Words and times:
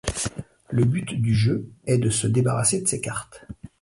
Le 0.71 0.83
but 0.83 1.13
du 1.21 1.35
jeu 1.35 1.69
est 1.85 1.99
de 1.99 2.09
se 2.09 2.25
débarrasser 2.25 2.81
de 2.81 2.87
ses 2.87 2.99
cartes. 3.01 3.45